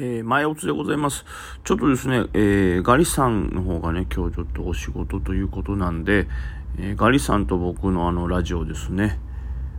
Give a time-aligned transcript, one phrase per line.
[0.00, 1.24] えー、前おつでございます。
[1.64, 6.28] ちょっとですね、えー、ガリさんの方がね、今日ちょっとお仕事ということなんで、
[6.78, 9.18] えー、ガリさんと僕のあのラジオですね、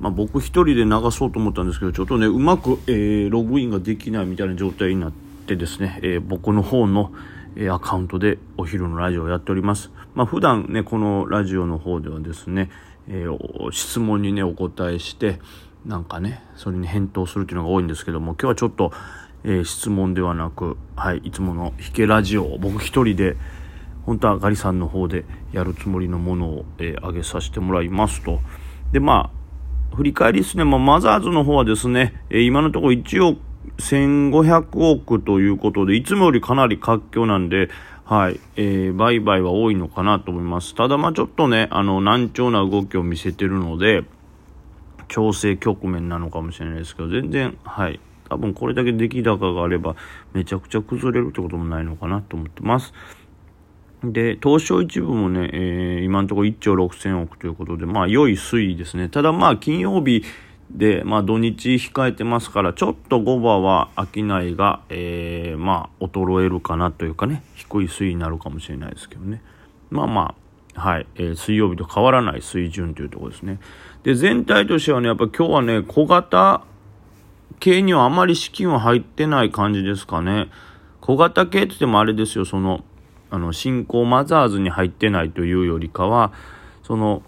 [0.00, 5.12] まあ、僕一人で流そうと思ったんですけど、ちょっとね、うまく、えーログインができないみたいな状態になっ
[5.46, 7.10] てですね、え僕の方の、
[7.56, 9.92] えアカウントでお昼のラジオをやっております。
[10.14, 12.68] まあ、普段ね、このラジオの方ではですね、
[13.08, 13.24] え
[13.70, 15.40] 質問にね、お答えして、
[15.86, 18.92] なんかね、それに返答するっていうのが多いんですけども、今日はちょっと、
[19.44, 23.36] えー、質問ではなく、はい、いつもの弾けラジオ僕一人で、
[24.06, 28.40] 本当はガリさんの方でやるつもりのものを、えー、上げさせてもらいますと。
[28.92, 29.30] で、ま
[29.92, 33.38] あ、振り返りですね、まあ、マザーズの方はですね、えー、今のところ1億
[33.78, 37.68] 1500億ということで、いつもよりかなり活況なんで、
[38.04, 40.74] はい、えー、売買は多いのかなと思います。
[40.74, 44.04] ただまあちょっとね、あの、難聴な動きを見せてるので、
[45.08, 48.00] 調整局面なのかもしれないですけど、全然、はい、
[48.32, 49.96] 多分これだけ出来高があれば
[50.32, 52.92] めちゃくちゃ崩れるってこともないのかなと思ってます。
[54.04, 59.08] で、東証一部もね、えー、今のところ1兆6000億ということで、まあ良い推移ですね。
[59.08, 60.24] ただまあ金曜日
[60.70, 69.40] で、まあ土日控えてますから、ちょっと5番は商いが、えー、まあ衰えるかなというかね、低い推移になるかもしれないですけどね。
[69.90, 70.34] まあま
[70.74, 73.60] あ、はい、えー、水曜日と変わらない水準というところですね。
[74.02, 76.64] で、全体としてはね、やっぱ今日はね、小型
[77.60, 80.48] 系にはあまり資金は入ってない感じですかね。
[81.00, 82.84] 小型系って言ってもあれですよ、その、
[83.30, 86.32] あの、新興マザーズに入ってないというよりかは、
[86.82, 87.22] その、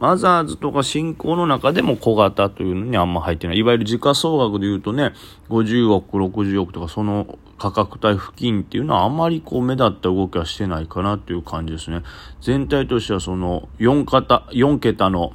[0.00, 3.58] マザーズとか新興の中でも小型というのにあんま入ってない。
[3.58, 5.12] いわゆる時価総額で言うとね、
[5.50, 12.02] 50億、60億とかその価格帯付近っていうのはあまりこう目立った動きはしてないかなという感じですね。
[12.40, 15.34] 全体としてはその4型、4桁の、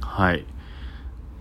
[0.00, 0.44] はい、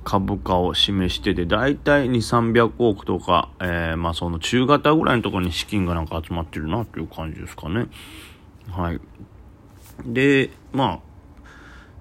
[0.06, 2.12] 株価を示してて、だいたい2、
[2.54, 7.88] 300億とか、えー、まあその中型ぐらいのところに資金がなんか集まってるなという感じですかね。
[8.70, 9.02] はい。
[10.06, 11.00] で、まあ、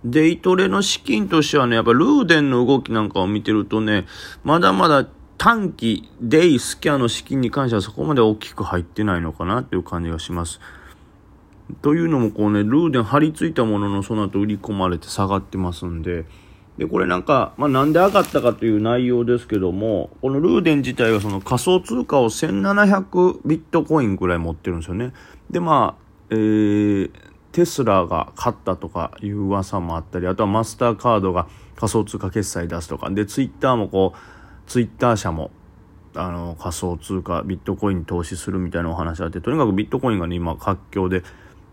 [0.04, 4.06] デイトレの資金としてはね、やっぱルーデンの動きなんかを見てるとね、
[4.44, 10.60] まだまだ短期、デイ、スキャの資金に関してはそこまで大きく入ってないのかなっていう感じがします。
[11.80, 16.26] というのもこうね、ルーデン張り付いたもののその後売り込まれて下がってますんで、
[16.78, 25.12] で、これなんか、まあ、なんで上がったかという内容ですけども、このルーデン自体はその仮想通貨を1700ビットコインくらい持ってるんですよね。
[25.50, 27.10] で、まあ、えー、
[27.52, 31.46] テスラが勝ったとかいう噂もあったり、あとはマスターカードが
[31.76, 35.52] 仮想通貨決済出すとか、で、ツイッターもこう、ツイッター社も、
[36.16, 41.22] あの、仮想通貨、ビットコインに投資するみたいなお話あって、とにかくビットコインがね、今活況で、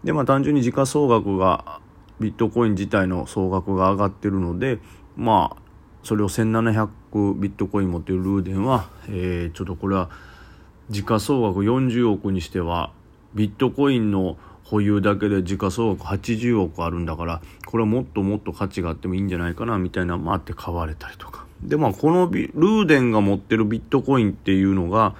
[0.03, 1.79] で、まあ単純に時価総額が
[2.21, 4.79] ビットコイン自体の総額が上がってるので、
[5.17, 5.61] まあ、
[6.03, 10.09] それを1700ビットコイン持っているルーデンは、えー、ちょっとこれは
[10.89, 12.91] 時価総額40億にしては
[13.33, 21.45] ビットコインの保有だけで時価総額80億あるんだからこれはもっともっと価値があってもいいんじゃないかなみたいなのもあって買われたりとか。
[21.63, 25.15] でまあこのルーデンが持ってるビットコインっていうのが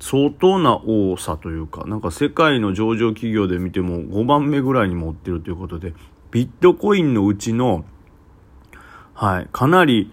[0.00, 5.94] 相当な多さというかなんか世界の上場企業で見ても5番目ぐらいに持ってるということで
[6.32, 7.84] ビットコインのうちの、
[9.14, 10.10] はい、かなり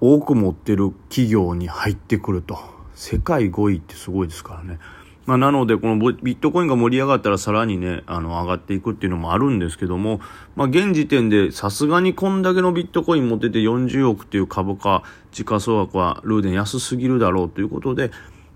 [0.00, 2.58] 多く持ってる企業に入ってくると。
[2.94, 4.78] 世界5位ってすごいですからね。
[5.26, 10.20] まあ、なので、このビットコインが盛り上がったらさらにね、あの、上がっていくっていうのもあるんですけども、
[10.54, 18.10] まあ、現時点でさすがにこんだけのビットコイン持ってて40億っていう株価、時価総額はルーデン安すぎるだろうということで、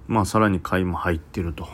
[0.07, 1.67] まあ、さらに買いも入ってると。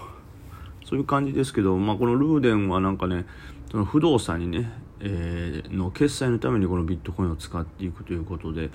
[0.84, 3.26] そういう感じですけど、まあ、このルーデンはなんかね、
[3.70, 8.70] その不動産にね、えー、の決済のためにこのビットコインを使っていくということで、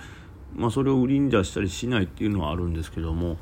[0.54, 3.38] まあ、それを売りに出したりしないっていうのはあるんですけども、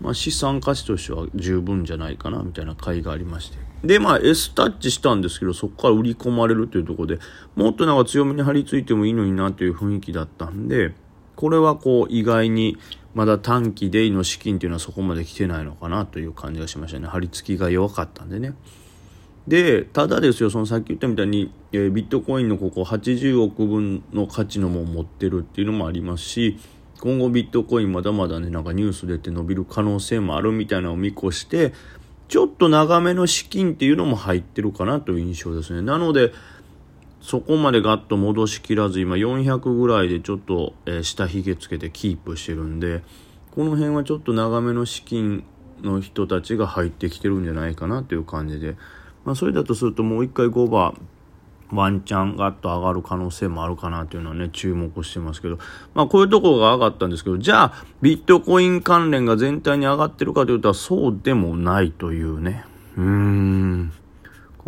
[0.00, 3.58] まあ、資産価値としては十分じゃないかなみたいな買いがありまして。
[3.84, 7.18] でまあ S タッチしたんですけどそこから売り込まれるというところで
[7.54, 10.94] もっとなんか強めに張り付いてもいいのになという雰囲気だったんで
[11.36, 12.76] これはこう意外に
[13.14, 18.54] まだ短期デイの資金っていうのはそこまで来てないのかなという感じがしましたね張り付きが弱かったんでね。
[19.48, 26.58] で、ただですよ、そのさっき言ったみたいに、え、ビットコインのここ80億分の価値のも持ってるっていうのもありますし、
[27.00, 31.72] 今後ビットコインまだまだね、なんかニュース出て伸びる可能性もあるみたいなのを見越して、
[32.28, 35.80] ちょっと長めの資金っていうのも入ってるかなという印象ですね。
[35.80, 36.32] なので、
[37.20, 43.02] そこまでガッと戻しきらず、今400ぐらいでちょっと、えー、下髭つけてキープしてるんで、
[43.54, 45.44] この辺はちょっと長めの資金
[45.82, 48.76] の人たちが入ってきてるんじゃないかなという感じで、
[49.24, 51.00] まあ、それだとするともう一回5番
[51.72, 55.58] ワンチャンガッと上がる可能性もあるかなというのはね、注目してますけど、
[55.94, 62.64] まあこういうところが上がったんですけど、じゃあビットコイン関連が全体に上がってるかというとそうでもないというね。
[62.96, 63.92] うーん。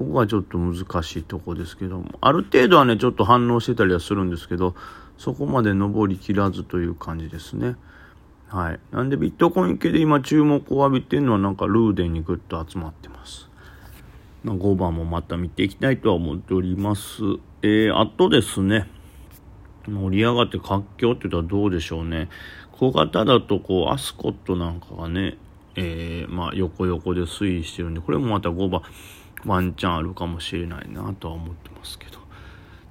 [0.01, 4.75] ここがちょっと難しいとこですけども、ある程度はね、ちょっと反応してたりはするんですけど、
[5.19, 7.77] そこまで上りきらずという感じですね。
[8.49, 8.81] はい。
[8.93, 13.51] なんでビットコイン系で今注目を浴びてるのはなんかルーデンにぐっと集まってます。
[14.47, 17.21] 5番もまた見ていきたいとは思っております。
[17.61, 18.89] えー、あとですね、
[19.87, 22.31] 盛り上がって活況って言ったらどうでしょうね。
[22.73, 25.37] 小型だとこう、アスコットなんかがね、
[25.77, 28.81] えー、まあ横横で推移してるんで、これもまた5番
[29.47, 32.19] ワンチャンあるかもしれないなとは思ってますけど。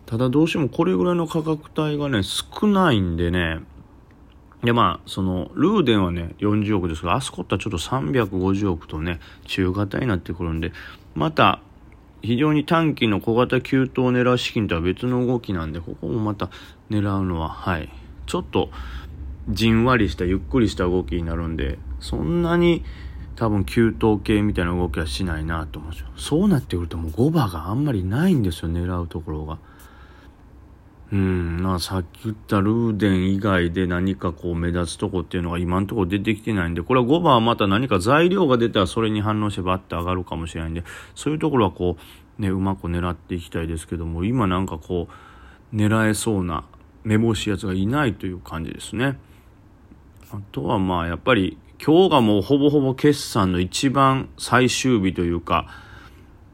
[0.06, 3.60] ただどうしてもこれぐらいの価格帯がね、少ないんでね、
[4.63, 10.74] で、まあ、その、ルーデンはね、40億ですが、アスコットはちょっと350億とね、中型になってくるんで、
[11.16, 11.62] また、
[12.22, 16.50] 非常に短期の小型急騰を狙う資金とは別の動きなんで、ここもまた
[16.90, 17.90] 狙うのは、はい。
[18.25, 18.69] ちょっと、
[19.48, 22.84] じんわりした、ゆっくりした動きになるんで、そんなに、
[23.40, 26.10] 多分、急騰系みたいな動きはしないなと思うんですよ。
[26.18, 29.58] そうなってくるともう5番があんまりないんですよ、狙うところが。
[31.14, 40.84] うん、まあさっき言ったルーデン以外で何かこう目立つとこっていうのが今のところ出てきてないんで、これは5番はまた何か材料が出たらそれに反応してバッて上がるかもしれないんで、
[41.16, 41.96] そういうところはこ
[42.38, 45.08] う、ね、うまく狙っていきたいですけども、今なんかこ
[45.74, 46.66] う、狙えそうな、
[47.06, 49.18] 目星やつがいないという感じですね。
[50.32, 55.66] あとはまあやっぱり今日がもうほぼほぼ決算の一番最終日というか、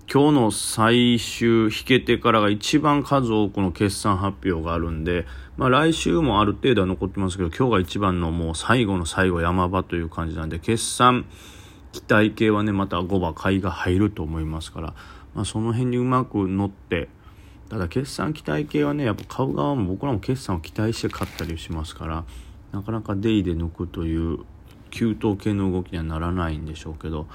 [0.08, 5.26] 今日の最終引けてからが一番数多くの決算発表があるんで、
[5.58, 11.26] まあ来週もある程度は残ってますけど、今日が一番のもう最後の最後山場という感じなんで、決算
[11.92, 14.94] 期待系はね、また5番買いが入ると思いますから、
[15.34, 17.10] まあその辺にうまく乗って、
[17.70, 22.26] ただ決算期待系はね、やっぱ買う側も僕らも決算を期待して買ったりしますから、
[22.72, 24.46] なかなかデイで抜くという
[24.96, 27.28] 急騰系の動きにはならないんでしょうけど、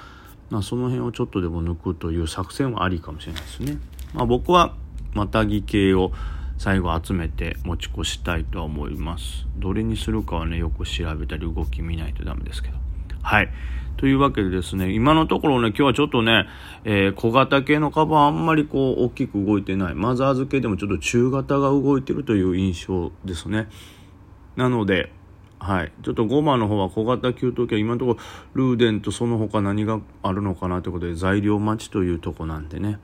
[0.49, 3.79] まあ、その辺をちょっとでも抜くという作戦はありかもしれないですね。
[4.15, 4.75] まあ、僕は
[5.13, 6.11] またぎ系を
[6.57, 9.47] 最後集めて持ち越したいとは思います。
[9.59, 12.79] どれにするかはね、よく調べたり動き見ないとダメですけど。
[13.23, 13.51] はい。
[13.99, 16.47] というわけでですね、今のところね、今日はちょっとね、
[16.85, 19.95] えー、小型系の株はあんまりこう大きく動いてない。
[19.95, 23.69] マザーズ系でもちょっと中型が動いてるという印象ですね。
[24.57, 25.13] なので、
[25.61, 25.93] はい。
[26.03, 28.19] ちょっと5番の方は小型給湯器は今のところ
[28.55, 32.99] ルーデンとその他何があるのかなということで材料待ちというとこなんでね。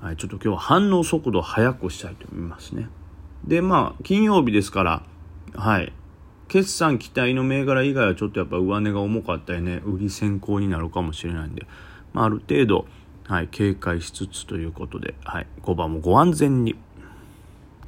[0.00, 0.16] はい。
[0.16, 2.88] ちょっと今日は反応速度を速くしたいと思いますね。
[3.44, 5.02] で、まあ、金曜日ですから、
[5.54, 5.92] はい。
[6.48, 11.66] 決算期待の銘柄以外はちょっとやっぱ上値が重かったりね、売り先行になるかもしれないんで、
[12.12, 12.86] まあ、ある程度、
[13.24, 16.76] はい、警戒しつつということで、はい、5番もご安全に。